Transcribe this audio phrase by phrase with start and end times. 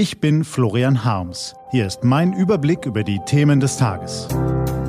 [0.00, 1.54] Ich bin Florian Harms.
[1.72, 4.28] Hier ist mein Überblick über die Themen des Tages.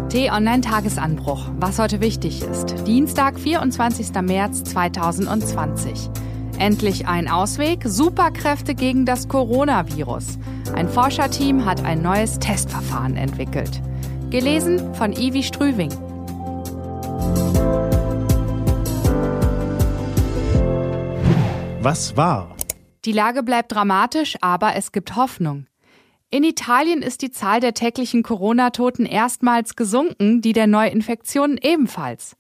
[0.07, 1.49] T-Online-Tagesanbruch.
[1.57, 2.87] Was heute wichtig ist.
[2.87, 4.13] Dienstag, 24.
[4.21, 6.09] März 2020.
[6.59, 7.82] Endlich ein Ausweg.
[7.83, 10.39] Superkräfte gegen das Coronavirus.
[10.75, 13.82] Ein Forscherteam hat ein neues Testverfahren entwickelt.
[14.30, 15.91] Gelesen von Ivi Strüving.
[21.82, 22.55] Was war?
[23.05, 25.65] Die Lage bleibt dramatisch, aber es gibt Hoffnung.
[26.29, 32.38] In Italien ist die Zahl der täglichen Corona-Toten erstmals gesunken, die der Neuinfektionen ebenfalls.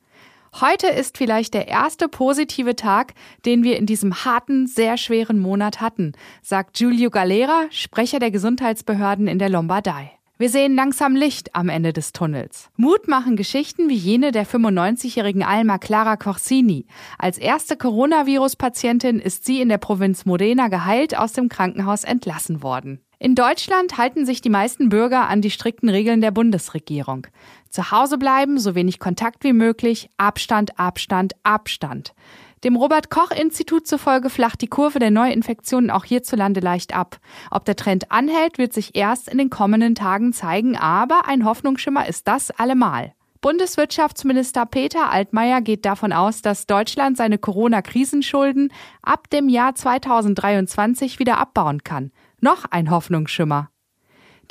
[0.59, 3.13] Heute ist vielleicht der erste positive Tag,
[3.45, 6.11] den wir in diesem harten, sehr schweren Monat hatten,
[6.41, 10.11] sagt Giulio Galera, Sprecher der Gesundheitsbehörden in der Lombardei.
[10.41, 12.71] Wir sehen langsam Licht am Ende des Tunnels.
[12.75, 16.87] Mut machen Geschichten wie jene der 95-jährigen Alma Clara Corsini.
[17.19, 23.01] Als erste Coronavirus-Patientin ist sie in der Provinz Modena geheilt aus dem Krankenhaus entlassen worden.
[23.19, 27.27] In Deutschland halten sich die meisten Bürger an die strikten Regeln der Bundesregierung.
[27.69, 32.15] Zu Hause bleiben, so wenig Kontakt wie möglich, Abstand, Abstand, Abstand.
[32.63, 37.17] Dem Robert Koch Institut zufolge flacht die Kurve der Neuinfektionen auch hierzulande leicht ab.
[37.49, 42.07] Ob der Trend anhält, wird sich erst in den kommenden Tagen zeigen, aber ein Hoffnungsschimmer
[42.07, 43.13] ist das allemal.
[43.41, 51.39] Bundeswirtschaftsminister Peter Altmaier geht davon aus, dass Deutschland seine Corona-Krisenschulden ab dem Jahr 2023 wieder
[51.39, 52.11] abbauen kann.
[52.39, 53.71] Noch ein Hoffnungsschimmer.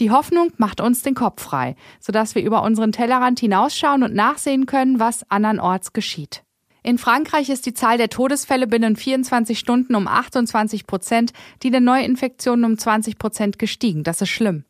[0.00, 4.66] Die Hoffnung macht uns den Kopf frei, sodass wir über unseren Tellerrand hinausschauen und nachsehen
[4.66, 6.42] können, was andernorts geschieht.
[6.82, 11.80] In Frankreich ist die Zahl der Todesfälle binnen 24 Stunden um 28 Prozent, die der
[11.80, 14.02] Neuinfektionen um 20 Prozent gestiegen.
[14.02, 14.64] Das ist schlimm.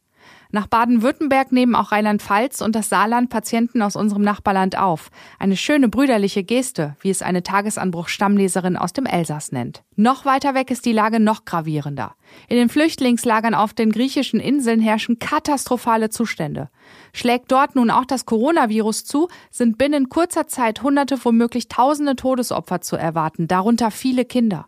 [0.53, 5.11] Nach Baden-Württemberg nehmen auch Rheinland-Pfalz und das Saarland Patienten aus unserem Nachbarland auf.
[5.39, 9.85] Eine schöne brüderliche Geste, wie es eine Tagesanbruch-Stammleserin aus dem Elsass nennt.
[9.95, 12.17] Noch weiter weg ist die Lage noch gravierender.
[12.49, 16.69] In den Flüchtlingslagern auf den griechischen Inseln herrschen katastrophale Zustände.
[17.13, 22.81] Schlägt dort nun auch das Coronavirus zu, sind binnen kurzer Zeit Hunderte, womöglich Tausende Todesopfer
[22.81, 24.67] zu erwarten, darunter viele Kinder.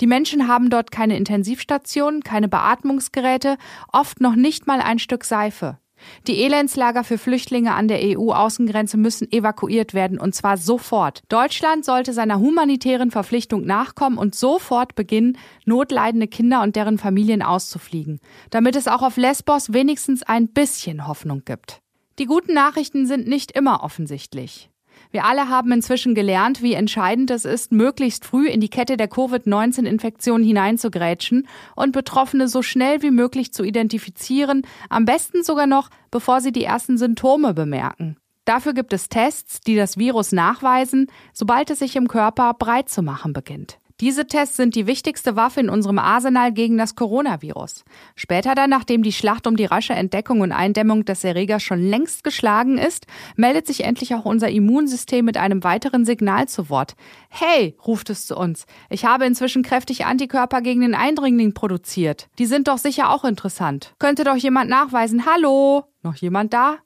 [0.00, 3.56] Die Menschen haben dort keine Intensivstationen, keine Beatmungsgeräte,
[3.92, 5.78] oft noch nicht mal ein Stück Seife.
[6.26, 11.22] Die Elendslager für Flüchtlinge an der EU-Außengrenze müssen evakuiert werden, und zwar sofort.
[11.28, 18.20] Deutschland sollte seiner humanitären Verpflichtung nachkommen und sofort beginnen, notleidende Kinder und deren Familien auszufliegen,
[18.50, 21.80] damit es auch auf Lesbos wenigstens ein bisschen Hoffnung gibt.
[22.18, 24.70] Die guten Nachrichten sind nicht immer offensichtlich.
[25.10, 29.08] Wir alle haben inzwischen gelernt, wie entscheidend es ist, möglichst früh in die Kette der
[29.08, 36.40] Covid-19-Infektion hineinzugrätschen und Betroffene so schnell wie möglich zu identifizieren, am besten sogar noch, bevor
[36.40, 38.16] sie die ersten Symptome bemerken.
[38.44, 43.02] Dafür gibt es Tests, die das Virus nachweisen, sobald es sich im Körper breit zu
[43.02, 43.77] machen beginnt.
[44.00, 47.84] Diese Tests sind die wichtigste Waffe in unserem Arsenal gegen das Coronavirus.
[48.14, 52.22] Später dann, nachdem die Schlacht um die rasche Entdeckung und Eindämmung des Erregers schon längst
[52.22, 56.94] geschlagen ist, meldet sich endlich auch unser Immunsystem mit einem weiteren Signal zu Wort.
[57.28, 62.28] Hey, ruft es zu uns, ich habe inzwischen kräftig Antikörper gegen den Eindringling produziert.
[62.38, 63.94] Die sind doch sicher auch interessant.
[63.98, 65.84] Könnte doch jemand nachweisen, hallo?
[66.02, 66.78] Noch jemand da?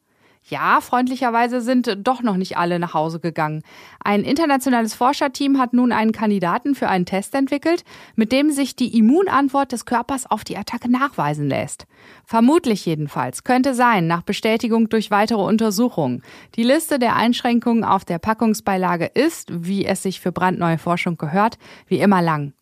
[0.49, 3.63] Ja, freundlicherweise sind doch noch nicht alle nach Hause gegangen.
[4.03, 7.85] Ein internationales Forscherteam hat nun einen Kandidaten für einen Test entwickelt,
[8.17, 11.87] mit dem sich die Immunantwort des Körpers auf die Attacke nachweisen lässt.
[12.25, 16.23] Vermutlich jedenfalls könnte sein, nach Bestätigung durch weitere Untersuchungen.
[16.57, 21.57] Die Liste der Einschränkungen auf der Packungsbeilage ist, wie es sich für brandneue Forschung gehört,
[21.87, 22.53] wie immer lang.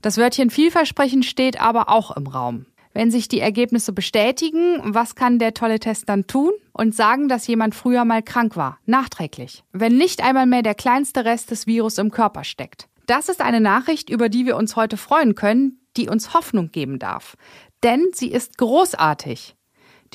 [0.00, 2.64] Das Wörtchen vielversprechend steht aber auch im Raum.
[2.96, 6.52] Wenn sich die Ergebnisse bestätigen, was kann der tolle Test dann tun?
[6.72, 9.64] Und sagen, dass jemand früher mal krank war, nachträglich.
[9.70, 12.88] Wenn nicht einmal mehr der kleinste Rest des Virus im Körper steckt.
[13.06, 16.98] Das ist eine Nachricht, über die wir uns heute freuen können, die uns Hoffnung geben
[16.98, 17.36] darf.
[17.82, 19.55] Denn sie ist großartig.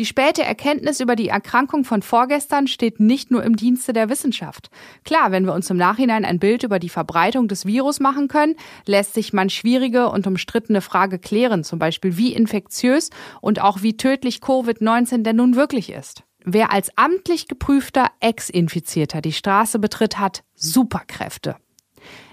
[0.02, 4.72] Die späte Erkenntnis über die Erkrankung von vorgestern steht nicht nur im Dienste der Wissenschaft.
[5.06, 8.56] Klar, wenn wir uns im Nachhinein ein Bild über die Verbreitung des Virus machen können,
[8.88, 13.12] lässt sich man schwierige und umstrittene Frage klären, zum Beispiel wie infektiös
[13.42, 16.24] und auch wie tödlich Covid-19 denn nun wirklich ist.
[16.44, 21.58] Wer als amtlich geprüfter Ex-Infizierter die Straße betritt, hat Superkräfte.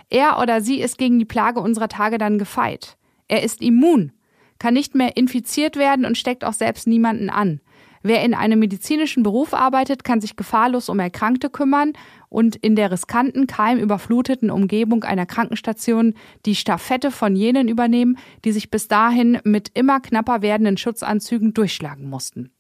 [0.09, 2.97] Er oder sie ist gegen die Plage unserer Tage dann gefeit.
[3.27, 4.13] Er ist immun
[4.59, 7.61] kann nicht mehr infiziert werden und steckt auch selbst niemanden an.
[8.03, 11.93] Wer in einem medizinischen Beruf arbeitet, kann sich gefahrlos um Erkrankte kümmern
[12.29, 16.15] und in der riskanten, keimüberfluteten Umgebung einer Krankenstation
[16.47, 22.09] die Staffette von jenen übernehmen, die sich bis dahin mit immer knapper werdenden Schutzanzügen durchschlagen
[22.09, 22.51] mussten.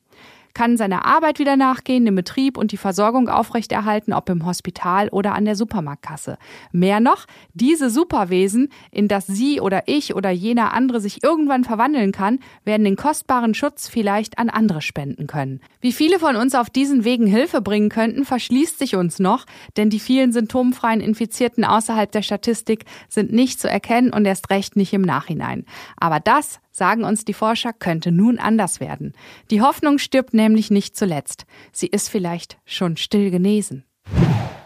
[0.58, 5.36] Kann seiner Arbeit wieder nachgehen, den Betrieb und die Versorgung aufrechterhalten, ob im Hospital oder
[5.36, 6.36] an der Supermarktkasse.
[6.72, 12.10] Mehr noch, diese Superwesen, in das Sie oder ich oder jener andere sich irgendwann verwandeln
[12.10, 15.60] kann, werden den kostbaren Schutz vielleicht an andere spenden können.
[15.80, 19.46] Wie viele von uns auf diesen Wegen Hilfe bringen könnten, verschließt sich uns noch,
[19.76, 24.74] denn die vielen symptomfreien Infizierten außerhalb der Statistik sind nicht zu erkennen und erst recht
[24.74, 25.66] nicht im Nachhinein.
[25.98, 29.12] Aber das, sagen uns die Forscher, könnte nun anders werden.
[29.50, 31.44] Die Hoffnung stirbt nämlich nicht zuletzt.
[31.72, 33.84] Sie ist vielleicht schon still genesen.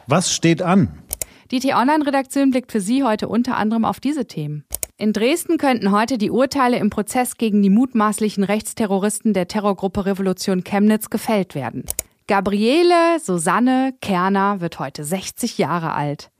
[0.06, 1.02] Was steht an?
[1.50, 4.64] Die T-Online-Redaktion blickt für Sie heute unter anderem auf diese Themen.
[4.96, 10.62] In Dresden könnten heute die Urteile im Prozess gegen die mutmaßlichen Rechtsterroristen der Terrorgruppe Revolution
[10.62, 11.84] Chemnitz gefällt werden.
[12.28, 16.30] Gabriele Susanne Kerner wird heute 60 Jahre alt.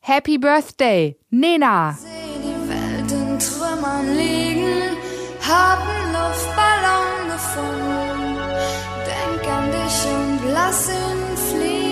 [0.00, 1.98] Happy Birthday, Nena!
[1.98, 2.08] Seh
[2.42, 4.96] die Welt in Trümmern liegen,
[5.50, 8.36] hab einen Luftballon gefunden.
[9.04, 11.90] Denk an dich und lass ihn fliegen.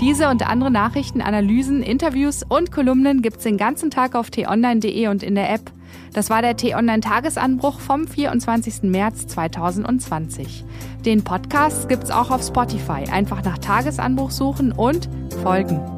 [0.00, 5.22] Diese und andere Nachrichten, Analysen, Interviews und Kolumnen gibt's den ganzen Tag auf t-online.de und
[5.22, 5.72] in der App.
[6.12, 8.84] Das war der T-Online-Tagesanbruch vom 24.
[8.84, 10.64] März 2020.
[11.04, 13.04] Den Podcast gibt's auch auf Spotify.
[13.10, 15.08] Einfach nach Tagesanbruch suchen und
[15.42, 15.97] folgen.